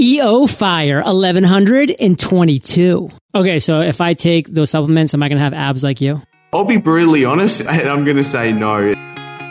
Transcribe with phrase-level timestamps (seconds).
[0.00, 3.10] EO Fire 1122.
[3.34, 6.22] Okay, so if I take those supplements, am I going to have abs like you?
[6.52, 8.94] I'll be brutally honest, and I'm going to say no.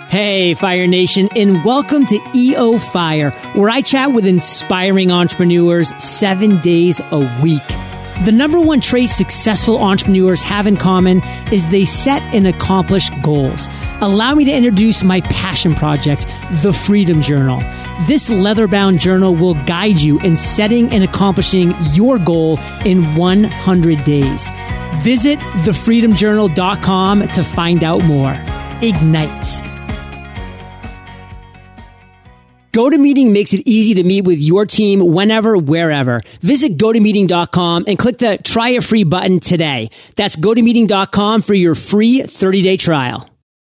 [0.08, 6.62] Hey, Fire Nation, and welcome to EO Fire, where I chat with inspiring entrepreneurs seven
[6.62, 7.62] days a week.
[8.26, 11.22] The number one trait successful entrepreneurs have in common
[11.52, 13.70] is they set and accomplish goals.
[14.02, 16.28] Allow me to introduce my passion project,
[16.64, 17.60] the Freedom Journal.
[18.08, 24.04] This leather bound journal will guide you in setting and accomplishing your goal in 100
[24.04, 24.50] days.
[25.04, 28.36] Visit thefreedomjournal.com to find out more.
[28.82, 29.77] Ignite.
[32.78, 36.22] GoToMeeting makes it easy to meet with your team whenever, wherever.
[36.42, 39.90] Visit GoToMeeting.com and click the try a free button today.
[40.16, 43.28] That's GoToMeeting.com for your free 30 day trial.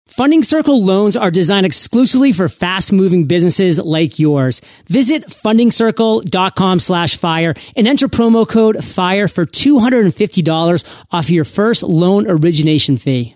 [0.06, 4.60] Funding Circle loans are designed exclusively for fast moving businesses like yours.
[4.88, 12.28] Visit fundingcircle.com slash fire and enter promo code FIRE for $250 off your first loan
[12.28, 13.34] origination fee.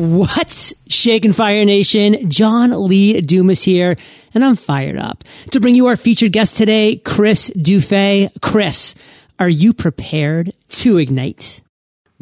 [0.00, 2.30] What's shaking Fire Nation?
[2.30, 3.96] John Lee Dumas here,
[4.32, 8.30] and I'm fired up to bring you our featured guest today, Chris Dufey.
[8.40, 8.94] Chris,
[9.38, 11.60] are you prepared to ignite?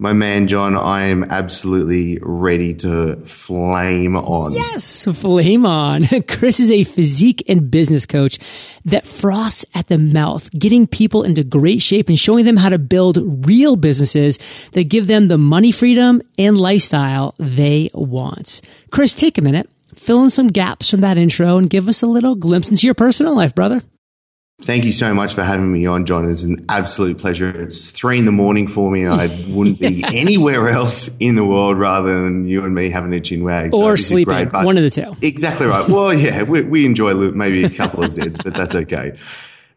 [0.00, 4.52] My man, John, I am absolutely ready to flame on.
[4.52, 6.04] Yes, flame on.
[6.28, 8.38] Chris is a physique and business coach
[8.84, 12.78] that froths at the mouth, getting people into great shape and showing them how to
[12.78, 14.38] build real businesses
[14.70, 18.60] that give them the money freedom and lifestyle they want.
[18.92, 22.06] Chris, take a minute, fill in some gaps from that intro and give us a
[22.06, 23.82] little glimpse into your personal life, brother.
[24.60, 26.28] Thank you so much for having me on, John.
[26.28, 27.48] It's an absolute pleasure.
[27.48, 29.04] It's three in the morning for me.
[29.04, 33.12] And I wouldn't be anywhere else in the world rather than you and me having
[33.14, 33.72] a chin wag.
[33.72, 34.48] So or sleeping.
[34.48, 35.16] Great, one of the two.
[35.22, 35.88] Exactly right.
[35.98, 39.18] Well, yeah, we, we enjoy maybe a couple of zeds, but that's okay.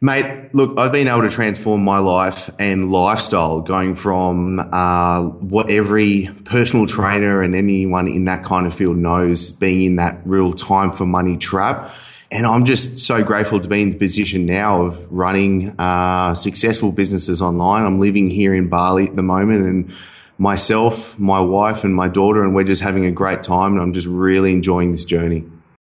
[0.01, 5.69] Mate, look, I've been able to transform my life and lifestyle going from uh, what
[5.69, 10.53] every personal trainer and anyone in that kind of field knows being in that real
[10.53, 11.93] time for money trap
[12.31, 16.93] and I'm just so grateful to be in the position now of running uh, successful
[16.93, 17.83] businesses online.
[17.83, 19.93] I'm living here in Bali at the moment and
[20.37, 23.73] myself, my wife and my daughter, and we're just having a great time.
[23.73, 25.43] And I'm just really enjoying this journey.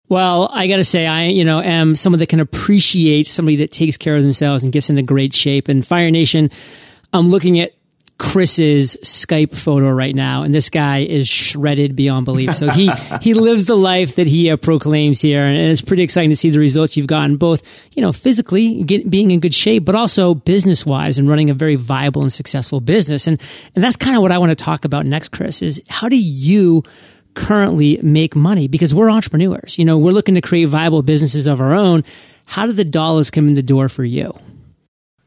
[0.08, 3.72] Well, I got to say, I, you know, am someone that can appreciate somebody that
[3.72, 5.68] takes care of themselves and gets into great shape.
[5.68, 6.50] And Fire Nation,
[7.12, 7.72] I'm looking at
[8.18, 12.54] Chris's Skype photo right now, and this guy is shredded beyond belief.
[12.54, 12.90] So he
[13.20, 16.48] he lives the life that he uh, proclaims here, and it's pretty exciting to see
[16.48, 17.62] the results you've gotten, both
[17.92, 21.54] you know physically get, being in good shape, but also business wise and running a
[21.54, 23.26] very viable and successful business.
[23.26, 23.40] And
[23.74, 25.60] and that's kind of what I want to talk about next, Chris.
[25.60, 26.84] Is how do you
[27.34, 28.66] currently make money?
[28.66, 29.78] Because we're entrepreneurs.
[29.78, 32.02] You know, we're looking to create viable businesses of our own.
[32.46, 34.38] How do the dollars come in the door for you?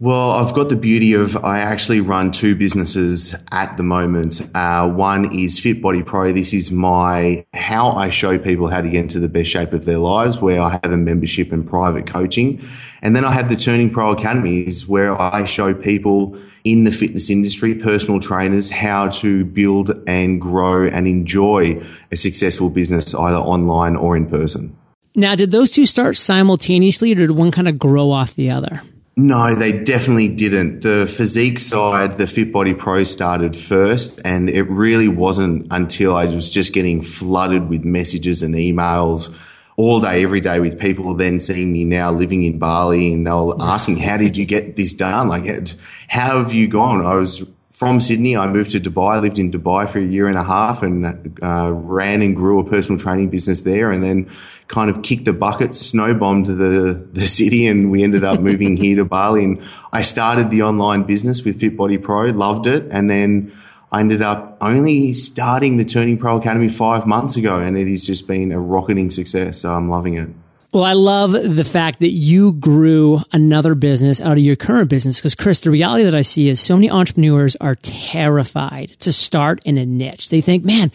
[0.02, 4.42] Well, I've got the beauty of I actually run two businesses at the moment.
[4.56, 6.32] Uh, one is Fit Body Pro.
[6.32, 9.84] This is my how I show people how to get into the best shape of
[9.84, 12.66] their lives, where I have a membership and private coaching,
[13.02, 17.30] and then I have the Turning Pro Academies, where I show people in the fitness
[17.30, 23.98] industry, personal trainers, how to build and grow and enjoy a successful business either online
[23.98, 24.78] or in person.
[25.14, 28.82] Now, did those two start simultaneously, or did one kind of grow off the other?
[29.22, 30.80] No, they definitely didn't.
[30.80, 36.24] The physique side, the Fit Body Pro started first, and it really wasn't until I
[36.24, 39.30] was just getting flooded with messages and emails
[39.76, 43.32] all day, every day with people then seeing me now living in Bali and they
[43.32, 45.28] were asking, how did you get this done?
[45.28, 45.76] Like,
[46.08, 47.06] how have you gone?
[47.06, 48.38] I was from Sydney.
[48.38, 49.22] I moved to Dubai.
[49.22, 52.64] Lived in Dubai for a year and a half and uh, ran and grew a
[52.64, 53.92] personal training business there.
[53.92, 54.30] And then
[54.70, 58.78] kind of kicked the bucket, snow bombed the, the city and we ended up moving
[58.78, 59.44] here to Bali.
[59.44, 62.86] And I started the online business with Fit Body Pro, loved it.
[62.92, 63.52] And then
[63.92, 68.06] I ended up only starting the Turning Pro Academy five months ago and it has
[68.06, 69.60] just been a rocketing success.
[69.60, 70.30] So I'm loving it.
[70.72, 75.18] Well, I love the fact that you grew another business out of your current business.
[75.18, 79.62] Because, Chris, the reality that I see is so many entrepreneurs are terrified to start
[79.66, 80.30] in a niche.
[80.30, 80.92] They think, man,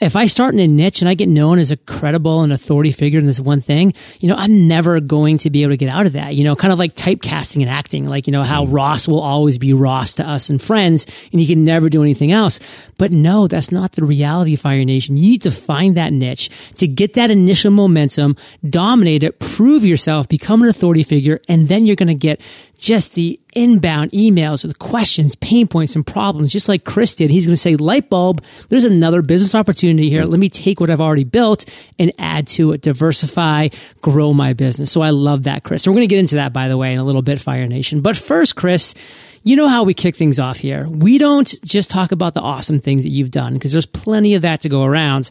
[0.00, 2.92] if I start in a niche and I get known as a credible and authority
[2.92, 5.88] figure in this one thing, you know, I'm never going to be able to get
[5.88, 6.34] out of that.
[6.34, 8.72] You know, kind of like typecasting and acting, like, you know, how mm.
[8.72, 12.32] Ross will always be Ross to us and friends and he can never do anything
[12.32, 12.60] else.
[12.96, 15.16] But no, that's not the reality of Fire Nation.
[15.16, 18.36] You need to find that niche to get that initial momentum,
[18.68, 22.42] dominate it, prove yourself, become an authority figure, and then you're going to get
[22.78, 27.30] just the inbound emails with questions, pain points, and problems, just like Chris did.
[27.30, 30.24] He's going to say, light bulb, there's another business opportunity here.
[30.24, 31.64] Let me take what I've already built
[31.98, 33.68] and add to it, diversify,
[34.00, 34.92] grow my business.
[34.92, 35.82] So I love that, Chris.
[35.82, 37.66] So we're going to get into that, by the way, in a little bit, Fire
[37.66, 38.00] Nation.
[38.00, 38.94] But first, Chris,
[39.42, 40.86] you know how we kick things off here.
[40.88, 44.42] We don't just talk about the awesome things that you've done because there's plenty of
[44.42, 45.30] that to go around.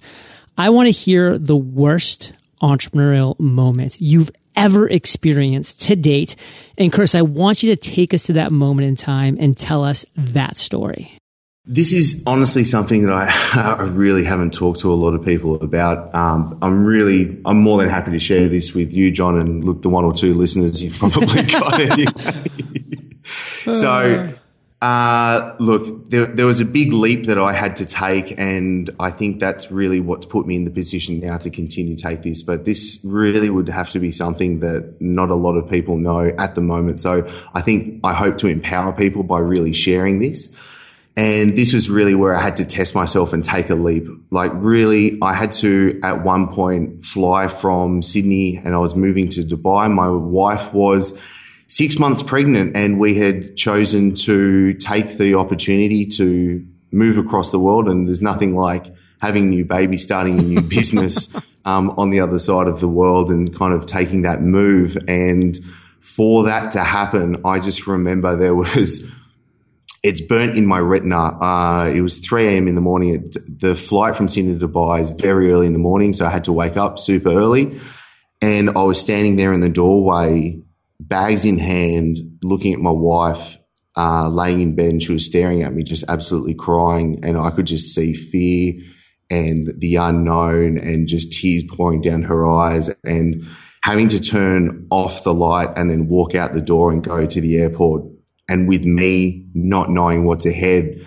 [0.57, 6.36] I want to hear the worst entrepreneurial moment you've ever experienced to date.
[6.77, 9.83] And Chris, I want you to take us to that moment in time and tell
[9.83, 11.18] us that story.
[11.69, 13.27] This is honestly something that I,
[13.80, 16.15] I really haven't talked to a lot of people about.
[16.15, 19.81] Um, I'm really, I'm more than happy to share this with you, John, and look,
[19.81, 22.12] the one or two listeners you've probably got anyway.
[23.74, 24.33] so,
[24.79, 29.09] uh, look, there, there was a big leap that I had to take, and I
[29.09, 32.44] think that's really what's put me in the position now to continue to take this.
[32.44, 36.31] But this really would have to be something that not a lot of people know
[36.38, 37.00] at the moment.
[37.00, 40.53] So I think I hope to empower people by really sharing this.
[41.15, 44.07] And this was really where I had to test myself and take a leap.
[44.30, 49.27] Like really, I had to at one point fly from Sydney and I was moving
[49.30, 49.91] to Dubai.
[49.91, 51.19] My wife was
[51.67, 57.59] six months pregnant and we had chosen to take the opportunity to move across the
[57.59, 57.87] world.
[57.87, 61.35] And there's nothing like having a new baby, starting a new business
[61.65, 64.97] um, on the other side of the world and kind of taking that move.
[65.07, 65.57] And
[65.99, 69.11] for that to happen, I just remember there was,
[70.03, 71.17] it's burnt in my retina.
[71.17, 72.67] Uh, it was 3 a.m.
[72.69, 73.15] in the morning.
[73.15, 76.13] It, the flight from Sydney to Dubai is very early in the morning.
[76.13, 77.79] So I had to wake up super early.
[78.39, 80.61] And I was standing there in the doorway
[80.99, 83.57] bags in hand, looking at my wife,
[83.95, 87.19] uh, laying in bed, and she was staring at me, just absolutely crying.
[87.23, 88.73] And I could just see fear
[89.29, 93.45] and the unknown and just tears pouring down her eyes and
[93.83, 97.41] having to turn off the light and then walk out the door and go to
[97.41, 98.03] the airport.
[98.49, 101.05] And with me not knowing what's ahead.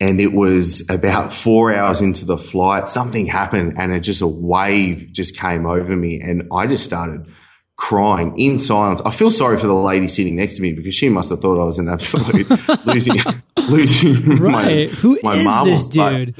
[0.00, 4.26] And it was about four hours into the flight, something happened and it just a
[4.26, 6.20] wave just came over me.
[6.20, 7.26] And I just started
[7.82, 9.02] crying in silence.
[9.04, 11.60] I feel sorry for the lady sitting next to me because she must have thought
[11.60, 12.48] I was an absolute
[12.86, 13.20] losing,
[13.68, 14.88] losing right.
[14.88, 15.88] my, Who my is marbles.
[15.88, 16.36] this dude?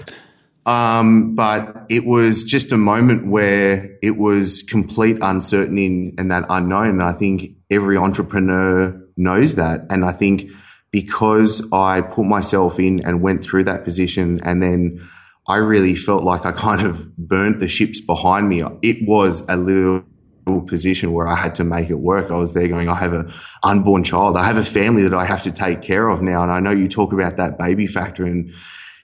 [0.65, 6.45] But, um, but it was just a moment where it was complete uncertainty and that
[6.49, 6.91] unknown.
[6.91, 9.81] And I think every entrepreneur knows that.
[9.91, 10.49] And I think
[10.93, 15.11] because I put myself in and went through that position and then
[15.49, 18.63] I really felt like I kind of burnt the ships behind me.
[18.83, 20.05] It was a little
[20.45, 22.31] position where I had to make it work.
[22.31, 24.37] I was there going, I have an unborn child.
[24.37, 26.43] I have a family that I have to take care of now.
[26.43, 28.53] And I know you talk about that baby factor and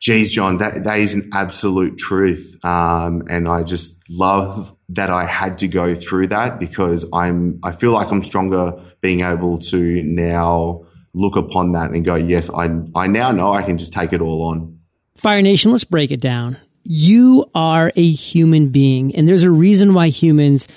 [0.01, 2.59] geez, John, that, that is an absolute truth.
[2.65, 7.73] Um, and I just love that I had to go through that because I'm, I
[7.73, 12.69] feel like I'm stronger being able to now look upon that and go, yes, I,
[12.95, 14.79] I now know I can just take it all on.
[15.17, 16.57] Fire Nation, let's break it down.
[16.85, 20.69] You are a human being and there's a reason why humans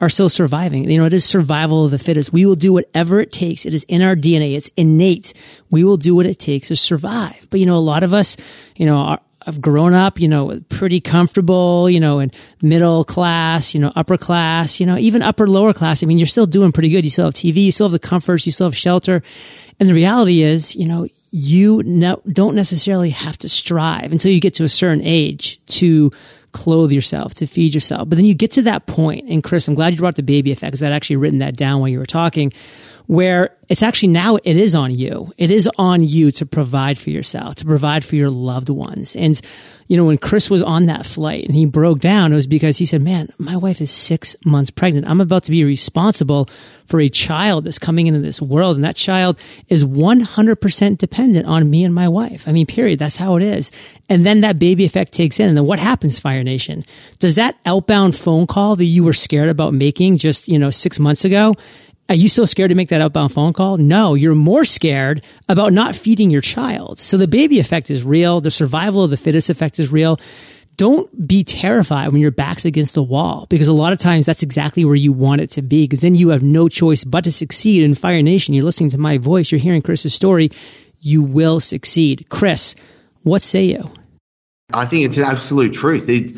[0.00, 0.90] are still surviving.
[0.90, 2.32] You know, it is survival of the fittest.
[2.32, 3.64] We will do whatever it takes.
[3.64, 4.56] It is in our DNA.
[4.56, 5.32] It's innate.
[5.70, 7.46] We will do what it takes to survive.
[7.50, 8.36] But, you know, a lot of us,
[8.76, 12.30] you know, are, have grown up, you know, pretty comfortable, you know, in
[12.62, 16.02] middle class, you know, upper class, you know, even upper lower class.
[16.02, 17.04] I mean, you're still doing pretty good.
[17.04, 19.22] You still have TV, you still have the comforts, you still have shelter.
[19.78, 24.40] And the reality is, you know, you no, don't necessarily have to strive until you
[24.40, 26.10] get to a certain age to
[26.54, 28.08] clothe yourself, to feed yourself.
[28.08, 30.52] But then you get to that point, and Chris, I'm glad you brought the baby
[30.52, 32.52] effect because I'd actually written that down while you were talking,
[33.06, 35.32] where it's actually now it is on you.
[35.36, 39.14] It is on you to provide for yourself, to provide for your loved ones.
[39.14, 39.38] And,
[39.88, 42.78] you know, when Chris was on that flight and he broke down, it was because
[42.78, 45.06] he said, man, my wife is six months pregnant.
[45.06, 46.48] I'm about to be responsible
[46.86, 48.76] for a child that's coming into this world.
[48.76, 49.38] And that child
[49.68, 52.46] is 100% dependent on me and my wife.
[52.46, 52.98] I mean, period.
[52.98, 53.70] That's how it is.
[54.08, 55.48] And then that baby effect takes in.
[55.48, 56.84] And then what happens, Fire Nation?
[57.18, 60.98] Does that outbound phone call that you were scared about making just, you know, six
[60.98, 61.54] months ago,
[62.08, 63.78] are you still scared to make that outbound phone call?
[63.78, 66.98] No, you're more scared about not feeding your child.
[66.98, 68.40] So the baby effect is real.
[68.40, 70.20] The survival of the fittest effect is real.
[70.76, 74.42] Don't be terrified when your back's against a wall because a lot of times that's
[74.42, 77.32] exactly where you want it to be because then you have no choice but to
[77.32, 78.54] succeed in Fire Nation.
[78.54, 79.50] You're listening to my voice.
[79.50, 80.50] You're hearing Chris's story.
[81.00, 82.26] You will succeed.
[82.28, 82.74] Chris,
[83.22, 83.90] what say you?
[84.72, 86.08] I think it's an absolute truth.
[86.08, 86.36] It,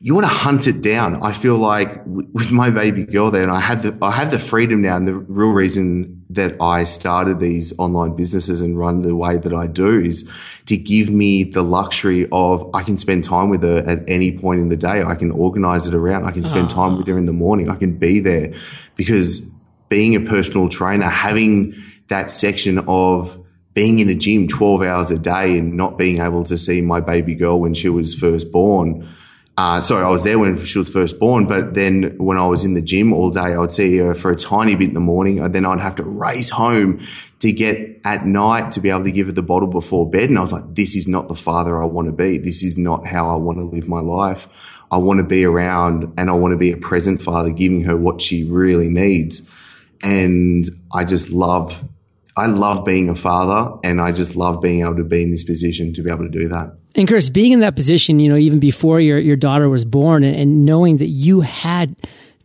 [0.00, 1.20] you want to hunt it down.
[1.22, 4.38] I feel like with my baby girl there, and I have the I have the
[4.38, 9.16] freedom now, and the real reason that I started these online businesses and run the
[9.16, 10.28] way that I do is
[10.66, 14.60] to give me the luxury of I can spend time with her at any point
[14.60, 15.02] in the day.
[15.02, 16.26] I can organize it around.
[16.26, 16.74] I can spend ah.
[16.74, 17.68] time with her in the morning.
[17.68, 18.54] I can be there
[18.94, 19.40] because
[19.88, 21.74] being a personal trainer, having
[22.06, 23.36] that section of
[23.74, 27.00] being in a gym 12 hours a day and not being able to see my
[27.00, 29.08] baby girl when she was first born
[29.58, 32.64] uh, sorry, I was there when she was first born, but then when I was
[32.64, 35.00] in the gym all day, I would see her for a tiny bit in the
[35.00, 37.04] morning, and then I'd have to race home
[37.40, 40.28] to get at night to be able to give her the bottle before bed.
[40.28, 42.38] And I was like, this is not the father I want to be.
[42.38, 44.46] This is not how I want to live my life.
[44.92, 47.96] I want to be around and I want to be a present father, giving her
[47.96, 49.42] what she really needs.
[50.02, 51.82] And I just love,
[52.38, 55.44] I love being a father and I just love being able to be in this
[55.44, 56.76] position to be able to do that.
[56.94, 60.24] And Chris, being in that position, you know, even before your, your daughter was born
[60.24, 61.96] and, and knowing that you had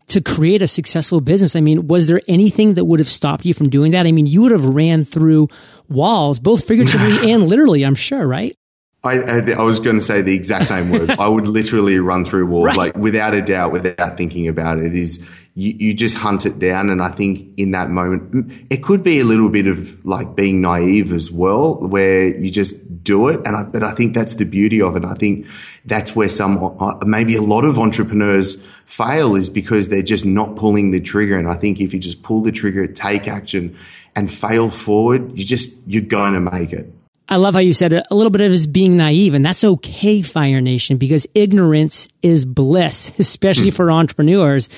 [0.07, 3.53] to create a successful business, I mean, was there anything that would have stopped you
[3.53, 4.05] from doing that?
[4.05, 5.47] I mean, you would have ran through
[5.89, 8.55] walls, both figuratively and literally, I'm sure, right?
[9.03, 11.09] I, I, was going to say the exact same word.
[11.19, 12.77] I would literally run through walls, right.
[12.77, 14.95] like without a doubt, without thinking about it.
[14.95, 15.21] Is
[15.55, 19.19] you, you just hunt it down, and I think in that moment, it could be
[19.19, 23.39] a little bit of like being naive as well, where you just do it.
[23.45, 25.05] And I, but I think that's the beauty of it.
[25.05, 25.45] I think
[25.85, 30.55] that's where some, uh, maybe a lot of entrepreneurs fail is because they're just not
[30.55, 31.37] pulling the trigger.
[31.37, 33.77] And I think if you just pull the trigger, take action
[34.15, 36.91] and fail forward, you just, you're going to make it.
[37.33, 38.05] I love how you said it.
[38.11, 42.45] A little bit of his being naive, and that's okay, Fire Nation, because ignorance is
[42.45, 43.73] bliss, especially mm.
[43.73, 44.69] for entrepreneurs.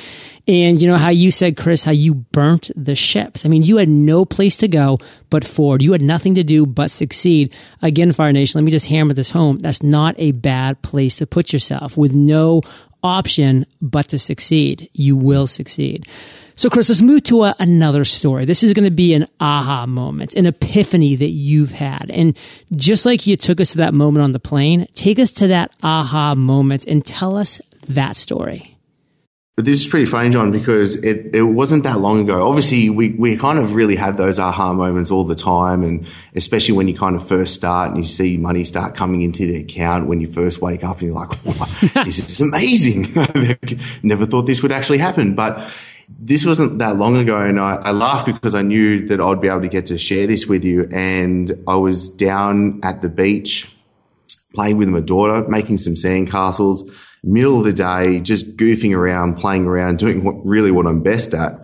[0.47, 3.45] And you know how you said, Chris, how you burnt the ships.
[3.45, 5.81] I mean, you had no place to go but forward.
[5.81, 7.53] You had nothing to do but succeed.
[7.81, 9.57] Again, Fire Nation, let me just hammer this home.
[9.57, 12.62] That's not a bad place to put yourself with no
[13.03, 14.89] option but to succeed.
[14.93, 16.07] You will succeed.
[16.57, 18.45] So, Chris, let's move to a, another story.
[18.45, 22.09] This is going to be an aha moment, an epiphany that you've had.
[22.09, 22.38] And
[22.74, 25.75] just like you took us to that moment on the plane, take us to that
[25.83, 28.75] aha moment and tell us that story.
[29.57, 32.45] This is pretty funny, John, because it, it wasn't that long ago.
[32.45, 35.83] Obviously, we, we kind of really have those aha moments all the time.
[35.83, 39.45] And especially when you kind of first start and you see money start coming into
[39.45, 41.67] the account when you first wake up and you're like, wow,
[42.03, 43.13] this is amazing.
[44.03, 45.35] Never thought this would actually happen.
[45.35, 45.71] But
[46.07, 47.38] this wasn't that long ago.
[47.38, 50.27] And I, I laughed because I knew that I'd be able to get to share
[50.27, 50.88] this with you.
[50.91, 53.71] And I was down at the beach
[54.53, 56.89] playing with my daughter, making some sandcastles
[57.25, 61.33] middle of the day, just goofing around, playing around, doing what really what I'm best
[61.33, 61.59] at.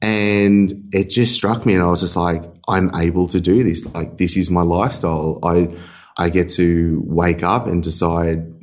[0.00, 3.86] And it just struck me and I was just like, I'm able to do this.
[3.94, 5.38] Like this is my lifestyle.
[5.44, 5.68] I,
[6.16, 8.61] I get to wake up and decide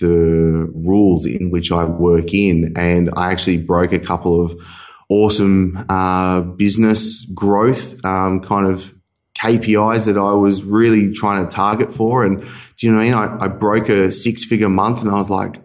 [0.00, 2.74] the rules in which I work in.
[2.76, 4.54] And I actually broke a couple of
[5.08, 8.94] awesome, uh, business growth, um, kind of
[9.38, 12.24] KPIs that I was really trying to target for.
[12.24, 13.40] And do you know what I mean?
[13.40, 15.60] I, I broke a six figure month and I was like,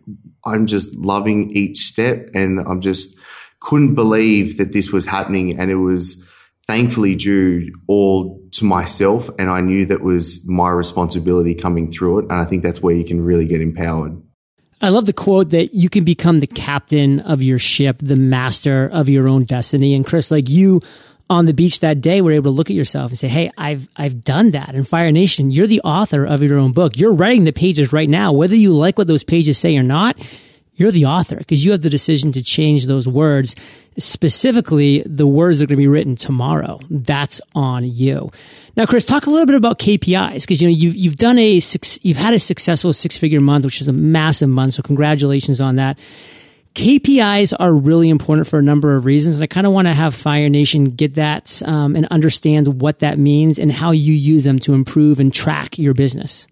[0.46, 3.18] I'm just loving each step and I'm just
[3.60, 5.60] couldn't believe that this was happening.
[5.60, 6.24] And it was
[6.68, 9.30] thankfully due all to myself.
[9.40, 12.24] And I knew that was my responsibility coming through it.
[12.30, 14.22] And I think that's where you can really get empowered.
[14.80, 18.88] I love the quote that you can become the captain of your ship, the master
[18.88, 19.96] of your own destiny.
[19.96, 20.82] And Chris, like you
[21.30, 23.90] on the beach that day were able to look at yourself and say, Hey, I've,
[23.96, 24.76] I've done that.
[24.76, 26.98] And Fire Nation, you're the author of your own book.
[26.98, 28.32] You're writing the pages right now.
[28.32, 30.18] Whether you like what those pages say or not,
[30.78, 33.56] you're the author because you have the decision to change those words.
[33.98, 36.80] Specifically, the words that are going to be written tomorrow.
[36.90, 38.32] That's on you.
[38.76, 41.60] Now, Chris, talk a little bit about KPIs because you know you've you've done a
[42.02, 44.76] you've had a successful six figure month, which is a massive month.
[44.76, 45.98] So congratulations on that.
[46.76, 49.38] KPIs are really important for a number of reasons.
[49.38, 53.00] And I kind of want to have Fire Nation get that um, and understand what
[53.00, 56.46] that means and how you use them to improve and track your business.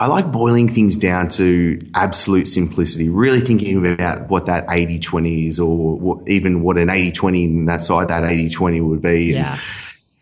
[0.00, 5.46] I like boiling things down to absolute simplicity, really thinking about what that 80 20
[5.46, 9.02] is or what, even what an 80 20 in that side, that 80 20 would
[9.02, 9.26] be.
[9.26, 9.52] Yeah.
[9.52, 9.60] And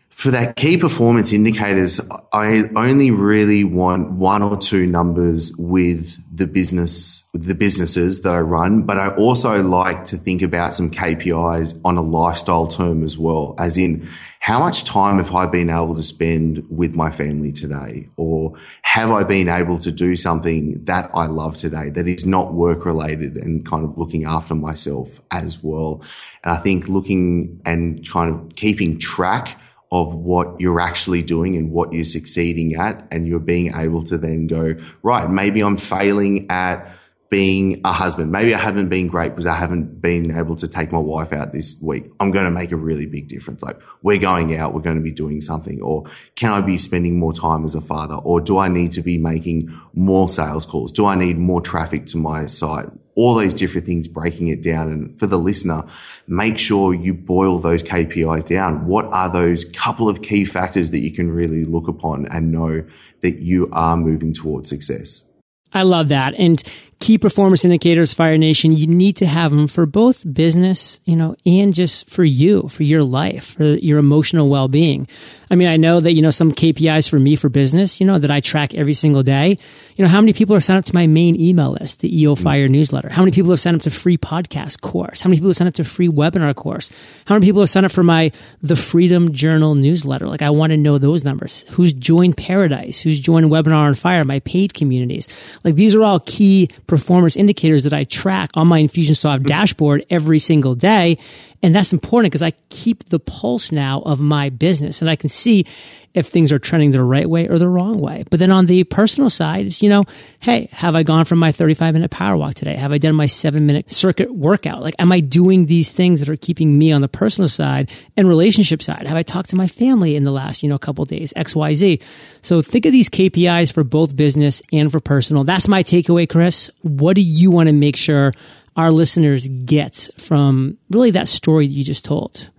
[0.09, 2.01] for that key performance indicators,
[2.33, 8.35] I only really want one or two numbers with the business, with the businesses that
[8.35, 13.05] I run, but I also like to think about some KPIs on a lifestyle term
[13.05, 14.09] as well, as in
[14.39, 18.07] how much time have I been able to spend with my family today?
[18.15, 18.53] Or
[18.83, 22.85] have I been able to do something that I love today that is not work
[22.85, 26.01] related and kind of looking after myself as well?
[26.43, 29.59] And I think looking and kind of keeping track
[29.91, 33.07] of what you're actually doing and what you're succeeding at.
[33.11, 36.87] And you're being able to then go, right, maybe I'm failing at
[37.29, 38.31] being a husband.
[38.31, 41.53] Maybe I haven't been great because I haven't been able to take my wife out
[41.53, 42.05] this week.
[42.19, 43.61] I'm going to make a really big difference.
[43.61, 46.05] Like we're going out, we're going to be doing something or
[46.35, 49.19] can I be spending more time as a father or do I need to be
[49.19, 50.91] making more sales calls?
[50.91, 52.87] Do I need more traffic to my site?
[53.13, 54.91] All those different things, breaking it down.
[54.91, 55.83] And for the listener,
[56.27, 58.87] make sure you boil those KPIs down.
[58.87, 62.83] What are those couple of key factors that you can really look upon and know
[63.21, 65.25] that you are moving towards success?
[65.73, 66.33] I love that.
[66.35, 66.63] And
[66.99, 71.35] key performance indicators, Fire Nation, you need to have them for both business, you know,
[71.45, 75.07] and just for you, for your life, for your emotional well being.
[75.51, 78.19] I mean, I know that, you know, some KPIs for me for business, you know,
[78.19, 79.57] that I track every single day.
[79.95, 82.35] You know, how many people are signed up to my main email list, the EO
[82.35, 82.71] Fire mm.
[82.71, 83.09] newsletter?
[83.09, 85.21] How many people have signed up to free podcast course?
[85.21, 86.91] How many people have signed up to free webinar course?
[87.25, 90.27] How many people have signed up for my The Freedom Journal newsletter?
[90.27, 91.65] Like, I want to know those numbers.
[91.71, 93.01] Who's joined Paradise?
[93.01, 95.27] Who's joined Webinar on Fire, my paid communities?
[95.63, 100.39] Like, these are all key performance indicators that I track on my Infusionsoft dashboard every
[100.39, 101.17] single day.
[101.61, 105.29] And that's important because I keep the pulse now of my business and I can
[105.29, 105.65] see
[106.13, 108.23] if things are trending the right way or the wrong way.
[108.29, 110.05] But then on the personal side, it's, you know,
[110.39, 112.75] hey, have I gone from my 35 minute power walk today?
[112.75, 114.81] Have I done my seven minute circuit workout?
[114.81, 118.27] Like, am I doing these things that are keeping me on the personal side and
[118.27, 119.05] relationship side?
[119.05, 121.73] Have I talked to my family in the last, you know, couple days, X, Y,
[121.73, 121.99] Z?
[122.41, 125.43] So think of these KPIs for both business and for personal.
[125.43, 126.71] That's my takeaway, Chris.
[126.81, 128.33] What do you want to make sure
[128.79, 132.49] our listeners get from really that story that you just told?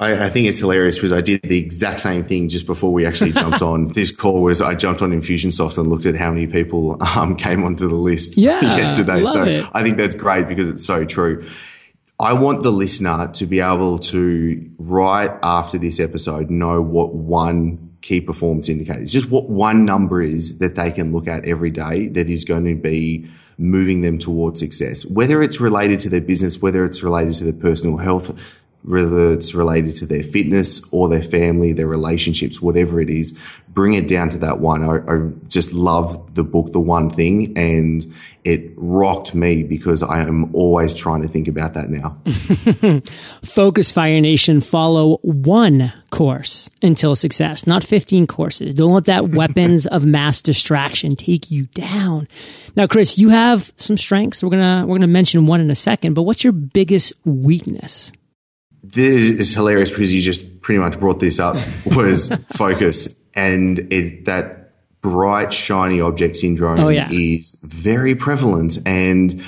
[0.00, 3.06] I, I, think it's hilarious because I did the exact same thing just before we
[3.06, 4.42] actually jumped on this call.
[4.42, 7.94] Was I jumped on Infusionsoft and looked at how many people um, came onto the
[7.94, 9.24] list yeah, yesterday.
[9.24, 9.66] so it.
[9.72, 11.48] I think that's great because it's so true.
[12.18, 17.96] I want the listener to be able to right after this episode know what one
[18.02, 21.70] key performance indicator is, just what one number is that they can look at every
[21.70, 26.20] day that is going to be moving them towards success, whether it's related to their
[26.20, 28.38] business, whether it's related to their personal health,
[28.82, 33.36] whether it's related to their fitness or their family, their relationships, whatever it is,
[33.68, 34.82] bring it down to that one.
[34.82, 38.06] I, I, just love the book, The One Thing, and
[38.44, 43.02] it rocked me because I am always trying to think about that now.
[43.44, 48.74] Focus Fire Nation, follow one course until success, not 15 courses.
[48.74, 52.26] Don't let that weapons of mass distraction take you down.
[52.74, 54.42] Now, Chris, you have some strengths.
[54.42, 57.12] We're going to, we're going to mention one in a second, but what's your biggest
[57.24, 58.12] weakness?
[58.92, 61.56] This is hilarious because you just pretty much brought this up
[61.96, 63.14] was focus.
[63.34, 67.08] And it, that bright shiny object syndrome oh, yeah.
[67.10, 68.78] is very prevalent.
[68.86, 69.42] And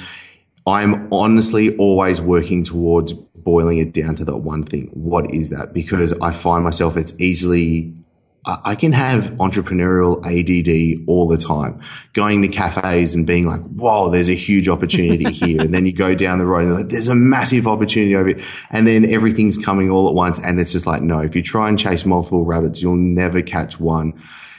[0.66, 4.90] i'm honestly always working towards boiling it down to that one thing.
[4.92, 5.72] What is that?
[5.72, 7.94] Because i find myself it's easily
[8.46, 11.82] I can have entrepreneurial ADD all the time,
[12.14, 15.60] going to cafes and being like, whoa, there's a huge opportunity here.
[15.60, 18.44] and then you go down the road and like, there's a massive opportunity over here.
[18.70, 20.38] And then everything's coming all at once.
[20.38, 23.78] And it's just like, no, if you try and chase multiple rabbits, you'll never catch
[23.78, 24.14] one.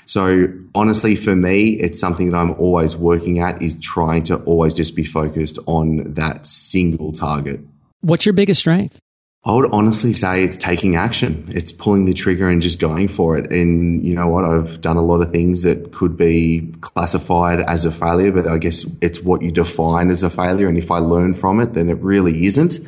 [0.05, 4.75] So honestly, for me, it's something that I'm always working at is trying to always
[4.75, 7.61] just be focused on that single target.
[8.01, 8.99] What's your biggest strength?
[9.43, 11.45] I would honestly say it's taking action.
[11.49, 13.51] It's pulling the trigger and just going for it.
[13.51, 14.45] And you know what?
[14.45, 18.59] I've done a lot of things that could be classified as a failure, but I
[18.59, 20.67] guess it's what you define as a failure.
[20.67, 22.79] And if I learn from it, then it really isn't.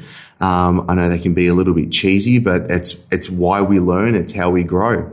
[0.41, 3.79] Um, I know they can be a little bit cheesy, but it's, it's why we
[3.79, 4.13] learn.
[4.13, 5.11] It's how we grow.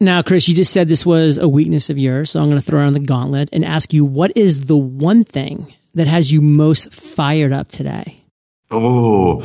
[0.00, 2.30] Now, Chris, you just said this was a weakness of yours.
[2.30, 5.24] So I'm going to throw on the gauntlet and ask you, what is the one
[5.24, 8.24] thing that has you most fired up today?
[8.70, 9.40] Oh,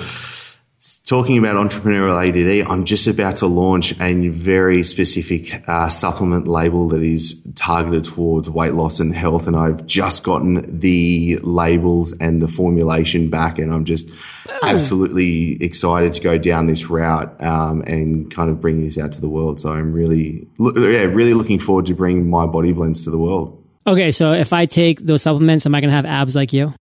[0.95, 6.87] talking about entrepreneurial ADD, I'm just about to launch a very specific uh, supplement label
[6.89, 9.47] that is targeted towards weight loss and health.
[9.47, 14.09] And I've just gotten the labels and the formulation back, and I'm just
[14.47, 14.59] oh.
[14.63, 19.21] absolutely excited to go down this route um, and kind of bring this out to
[19.21, 19.59] the world.
[19.59, 23.63] So I'm really, yeah, really looking forward to bringing my body blends to the world.
[23.85, 26.73] Okay, so if I take those supplements, am I going to have abs like you?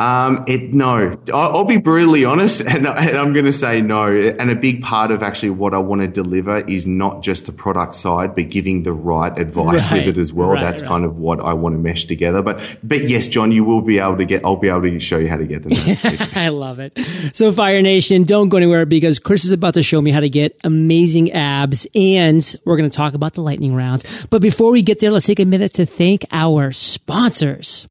[0.00, 4.06] Um, it no, I'll be brutally honest, and, and I'm going to say no.
[4.08, 7.52] And a big part of actually what I want to deliver is not just the
[7.52, 10.06] product side, but giving the right advice right.
[10.06, 10.50] with it as well.
[10.50, 10.88] Right, That's right.
[10.88, 12.42] kind of what I want to mesh together.
[12.42, 14.44] But but yes, John, you will be able to get.
[14.44, 15.72] I'll be able to show you how to get them.
[16.34, 16.96] I love it.
[17.32, 20.30] So Fire Nation, don't go anywhere because Chris is about to show me how to
[20.30, 24.04] get amazing abs, and we're going to talk about the lightning rounds.
[24.30, 27.88] But before we get there, let's take a minute to thank our sponsors.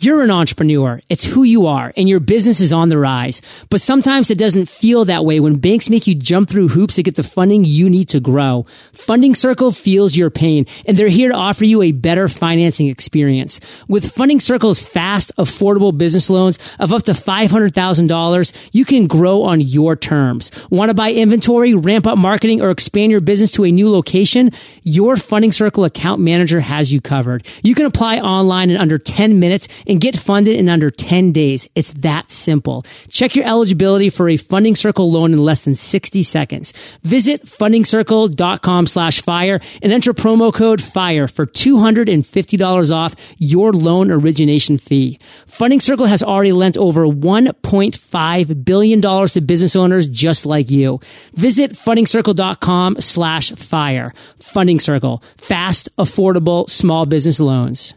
[0.00, 1.00] You're an entrepreneur.
[1.08, 3.42] It's who you are and your business is on the rise.
[3.68, 7.02] But sometimes it doesn't feel that way when banks make you jump through hoops to
[7.02, 8.64] get the funding you need to grow.
[8.92, 13.58] Funding Circle feels your pain and they're here to offer you a better financing experience.
[13.88, 19.60] With Funding Circle's fast, affordable business loans of up to $500,000, you can grow on
[19.60, 20.52] your terms.
[20.70, 24.52] Want to buy inventory, ramp up marketing, or expand your business to a new location?
[24.84, 27.44] Your Funding Circle account manager has you covered.
[27.64, 31.68] You can apply online in under 10 minutes and get funded in under 10 days.
[31.74, 32.84] It's that simple.
[33.08, 36.72] Check your eligibility for a Funding Circle loan in less than 60 seconds.
[37.02, 44.78] Visit fundingcircle.com slash fire and enter promo code FIRE for $250 off your loan origination
[44.78, 45.18] fee.
[45.46, 51.00] Funding Circle has already lent over $1.5 billion to business owners just like you.
[51.34, 54.12] Visit fundingcircle.com slash fire.
[54.38, 55.22] Funding Circle.
[55.36, 57.94] Fast, affordable, small business loans.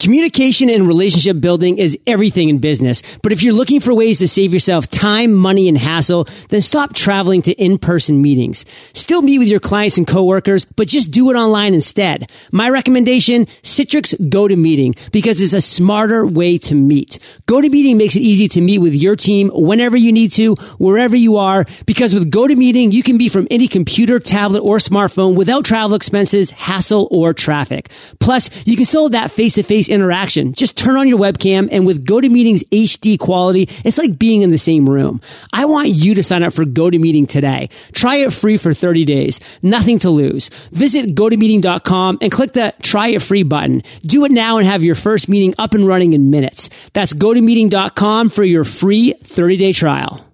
[0.00, 3.02] Communication and relationship building is everything in business.
[3.20, 6.94] But if you're looking for ways to save yourself time, money, and hassle, then stop
[6.94, 8.64] traveling to in-person meetings.
[8.92, 12.30] Still meet with your clients and coworkers, but just do it online instead.
[12.52, 17.18] My recommendation, Citrix GoToMeeting, because it's a smarter way to meet.
[17.48, 21.38] GoToMeeting makes it easy to meet with your team whenever you need to, wherever you
[21.38, 25.96] are, because with GoToMeeting, you can be from any computer, tablet, or smartphone without travel
[25.96, 27.90] expenses, hassle, or traffic.
[28.20, 30.52] Plus, you can still have that face-to-face interaction.
[30.52, 34.58] Just turn on your webcam and with GoToMeeting's HD quality, it's like being in the
[34.58, 35.20] same room.
[35.52, 37.68] I want you to sign up for GoToMeeting today.
[37.92, 39.40] Try it free for 30 days.
[39.62, 40.48] Nothing to lose.
[40.72, 43.82] Visit GoToMeeting.com and click the try it free button.
[44.02, 46.70] Do it now and have your first meeting up and running in minutes.
[46.92, 50.24] That's GoToMeeting.com for your free 30 day trial.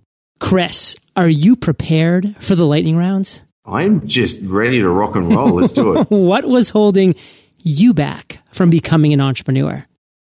[0.41, 3.43] Chris, are you prepared for the lightning rounds?
[3.67, 5.55] I'm just ready to rock and roll.
[5.55, 6.07] Let's do it.
[6.11, 7.15] what was holding
[7.65, 9.85] you back from becoming an entrepreneur?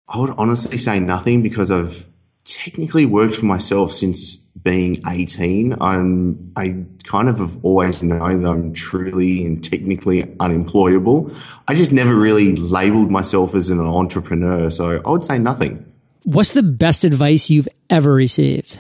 [0.07, 2.09] I would honestly say nothing because I've
[2.43, 5.77] technically worked for myself since being 18.
[5.79, 11.31] I'm, I kind of have always known that I'm truly and technically unemployable.
[11.67, 14.71] I just never really labeled myself as an entrepreneur.
[14.71, 15.85] So I would say nothing.
[16.23, 18.79] What's the best advice you've ever received?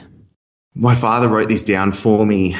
[0.73, 2.57] My father wrote this down for me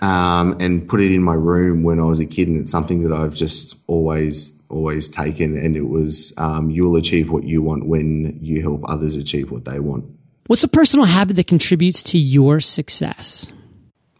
[0.00, 3.02] um, and put it in my room when I was a kid, and it's something
[3.02, 5.56] that I've just always always taken.
[5.56, 9.64] And it was um, you'll achieve what you want when you help others achieve what
[9.64, 10.04] they want.
[10.46, 13.52] What's a personal habit that contributes to your success?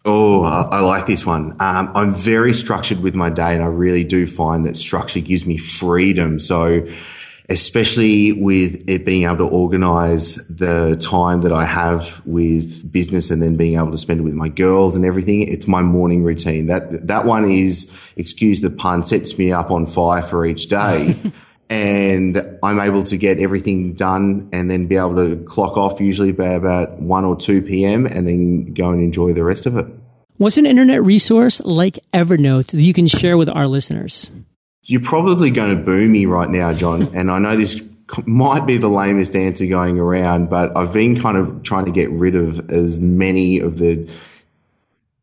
[0.04, 1.56] Oh, I, like this one.
[1.58, 5.46] Um, I'm very structured with my day, and I really do find that structure gives
[5.46, 6.38] me freedom.
[6.38, 6.86] So
[7.48, 13.40] especially with it being able to organize the time that I have with business and
[13.40, 15.42] then being able to spend it with my girls and everything.
[15.42, 16.66] It's my morning routine.
[16.66, 21.20] That, that one is, excuse the pun, sets me up on fire for each day.
[21.70, 26.32] and I'm able to get everything done and then be able to clock off usually
[26.32, 28.06] by about 1 or 2 p.m.
[28.06, 29.86] and then go and enjoy the rest of it.
[30.38, 34.30] What's an internet resource like Evernote that you can share with our listeners?
[34.86, 37.14] You're probably going to boo me right now, John.
[37.14, 37.82] and I know this
[38.24, 42.10] might be the lamest answer going around, but I've been kind of trying to get
[42.10, 44.08] rid of as many of the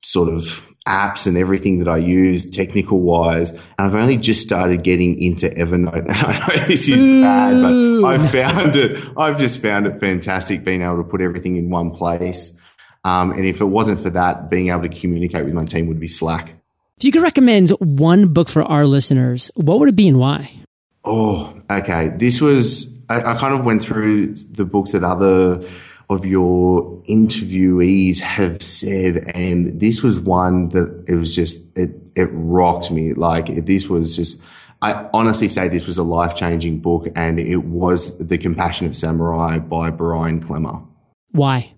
[0.04, 3.52] sort of apps and everything that I use technical wise.
[3.52, 6.08] And I've only just started getting into Evernote.
[6.08, 10.66] And I know this is bad, but I found it, I've just found it fantastic
[10.66, 12.60] being able to put everything in one place.
[13.06, 16.00] Um, and if it wasn't for that, being able to communicate with my team would
[16.00, 16.56] be slack.
[17.04, 20.50] If you could recommend one book for our listeners, what would it be and why?
[21.04, 22.14] Oh, okay.
[22.16, 25.62] This was, I, I kind of went through the books that other
[26.10, 32.30] of your interviewees have said, and this was one that it was just, it, it
[32.32, 33.14] rocked me.
[33.14, 34.42] Like, this was just,
[34.82, 39.60] I honestly say this was a life changing book, and it was The Compassionate Samurai
[39.60, 40.88] by Brian Klemmer.
[41.32, 41.74] Why?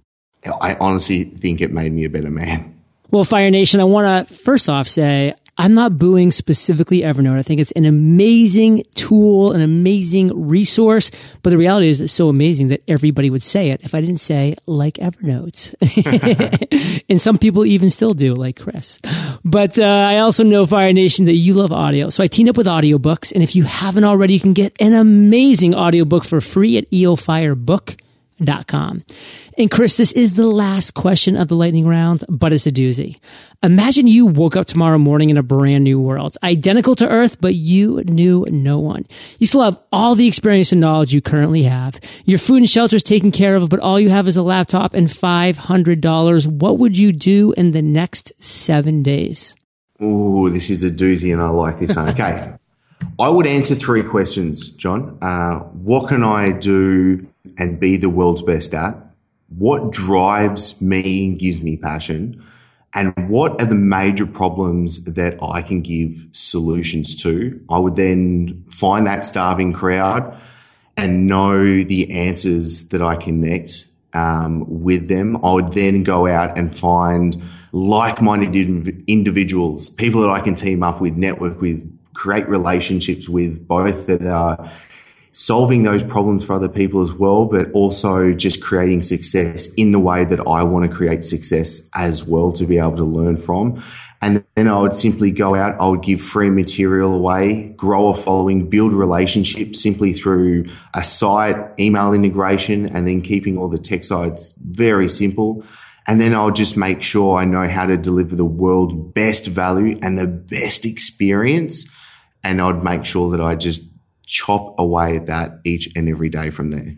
[0.61, 2.74] I honestly think it made me a better man.
[3.15, 7.37] Well, Fire Nation, I want to first off say I'm not booing specifically Evernote.
[7.37, 11.11] I think it's an amazing tool, an amazing resource.
[11.41, 14.17] But the reality is it's so amazing that everybody would say it if I didn't
[14.17, 15.73] say like Evernote.
[17.09, 18.99] and some people even still do, like Chris.
[19.45, 22.09] But uh, I also know Fire Nation that you love audio.
[22.09, 23.31] So I teamed up with audiobooks.
[23.31, 26.91] And if you haven't already, you can get an amazing audiobook for free at
[28.39, 29.03] eofirebook.com.
[29.57, 33.17] And Chris, this is the last question of the lightning round, but it's a doozy.
[33.63, 37.55] Imagine you woke up tomorrow morning in a brand new world, identical to Earth, but
[37.55, 39.05] you knew no one.
[39.39, 41.99] You still have all the experience and knowledge you currently have.
[42.25, 44.93] Your food and shelter is taken care of, but all you have is a laptop
[44.93, 46.47] and $500.
[46.47, 49.55] What would you do in the next seven days?
[49.99, 52.09] Oh, this is a doozy and I like this one.
[52.09, 52.53] Okay.
[53.17, 55.17] I would answer three questions, John.
[55.21, 57.21] Uh, what can I do
[57.57, 58.95] and be the world's best at?
[59.49, 62.43] What drives me and gives me passion?
[62.93, 67.59] And what are the major problems that I can give solutions to?
[67.69, 70.37] I would then find that starving crowd
[70.97, 75.37] and know the answers that I connect um, with them.
[75.43, 77.41] I would then go out and find
[77.73, 81.83] like-minded individuals, people that I can team up with, network with,
[82.15, 84.71] create relationships with, both that are
[85.33, 89.99] solving those problems for other people as well, but also just creating success in the
[89.99, 93.83] way that I want to create success as well to be able to learn from.
[94.21, 98.15] And then I would simply go out, I would give free material away, grow a
[98.15, 104.05] following, build relationships simply through a site, email integration, and then keeping all the tech
[104.05, 105.65] sides very simple.
[106.07, 109.99] And then I'll just make sure I know how to deliver the world's best value
[110.01, 111.91] and the best experience.
[112.45, 113.81] And I'd make sure that I just
[114.25, 116.95] chop away at that each and every day from there.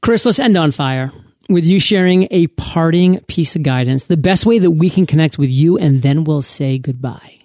[0.00, 1.12] Chris, let's end on fire
[1.48, 5.38] with you sharing a parting piece of guidance, the best way that we can connect
[5.38, 7.38] with you, and then we'll say goodbye.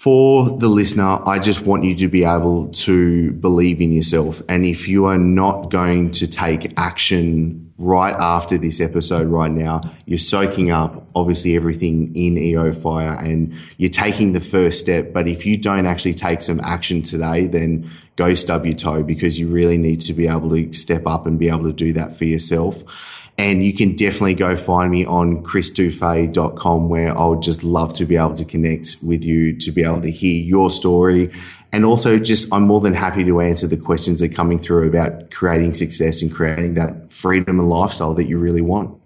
[0.00, 4.40] For the listener, I just want you to be able to believe in yourself.
[4.48, 9.82] And if you are not going to take action right after this episode right now,
[10.06, 15.12] you're soaking up obviously everything in EO Fire and you're taking the first step.
[15.12, 19.38] But if you don't actually take some action today, then go stub your toe because
[19.38, 22.16] you really need to be able to step up and be able to do that
[22.16, 22.82] for yourself.
[23.40, 28.04] And you can definitely go find me on chrisdufey.com where I would just love to
[28.04, 31.32] be able to connect with you, to be able to hear your story.
[31.72, 34.86] And also just, I'm more than happy to answer the questions that are coming through
[34.86, 38.99] about creating success and creating that freedom and lifestyle that you really want.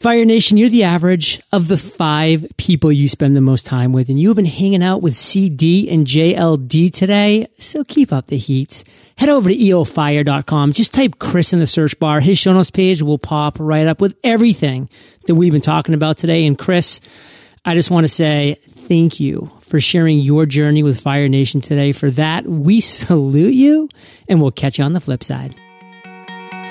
[0.00, 4.10] Fire Nation, you're the average of the five people you spend the most time with,
[4.10, 8.36] and you have been hanging out with CD and JLD today, so keep up the
[8.36, 8.84] heat.
[9.16, 10.74] Head over to eofire.com.
[10.74, 12.20] Just type Chris in the search bar.
[12.20, 14.90] His show notes page will pop right up with everything
[15.28, 16.46] that we've been talking about today.
[16.46, 17.00] And Chris,
[17.64, 21.92] I just want to say thank you for sharing your journey with Fire Nation today.
[21.92, 23.88] For that, we salute you,
[24.28, 25.54] and we'll catch you on the flip side.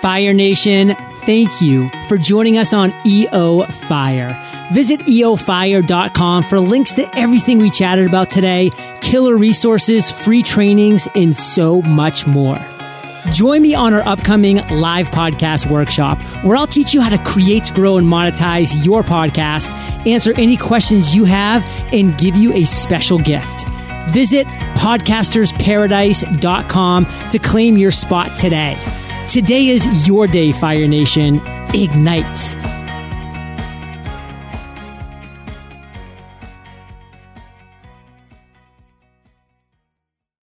[0.01, 4.41] Fire Nation, thank you for joining us on EO Fire.
[4.71, 11.35] Visit eofire.com for links to everything we chatted about today, killer resources, free trainings, and
[11.35, 12.59] so much more.
[13.31, 17.73] Join me on our upcoming live podcast workshop where I'll teach you how to create,
[17.73, 19.73] grow, and monetize your podcast,
[20.05, 23.67] answer any questions you have, and give you a special gift.
[24.09, 28.77] Visit podcastersparadise.com to claim your spot today.
[29.27, 31.41] Today is your day, Fire Nation.
[31.73, 32.84] Ignite.